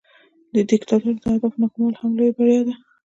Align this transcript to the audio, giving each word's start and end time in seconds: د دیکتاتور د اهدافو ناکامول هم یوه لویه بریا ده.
د 0.53 0.55
دیکتاتور 0.69 1.13
د 1.23 1.25
اهدافو 1.31 1.59
ناکامول 1.61 1.93
هم 1.99 2.11
یوه 2.15 2.21
لویه 2.21 2.33
بریا 2.37 2.61
ده. 2.67 2.73